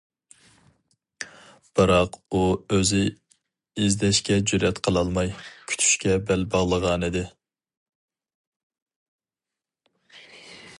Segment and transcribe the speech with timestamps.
[1.79, 2.41] بىراق، ئۇ
[2.77, 3.01] ئۆزى
[3.83, 5.31] ئىزدەشكە جۈرئەت قىلالماي،
[5.73, 7.27] كۈتۈشكە بەل باغلىغانىدى.